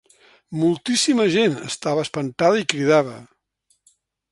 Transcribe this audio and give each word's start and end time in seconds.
Moltíssima 0.61 1.25
gent 1.35 1.59
estava 1.67 2.05
espantada 2.07 2.65
i 2.65 2.67
cridava. 2.75 3.17